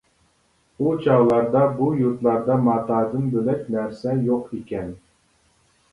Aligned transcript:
ئۇ 0.85 0.93
چاغلاردا 1.01 1.61
بۇ 1.81 1.91
يۇرتلاردا 1.99 2.57
ماتادىن 2.69 3.29
بۆلەك 3.35 3.69
نەرسە 3.77 4.19
يوق 4.31 4.53
ئىكەن. 4.59 4.91